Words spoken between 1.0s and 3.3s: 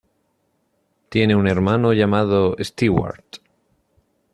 Tiene un hermano llamado, Stewart.